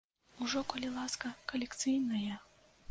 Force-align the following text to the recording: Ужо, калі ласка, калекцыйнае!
Ужо, 0.45 0.63
калі 0.71 0.89
ласка, 0.97 1.31
калекцыйнае! 1.53 2.33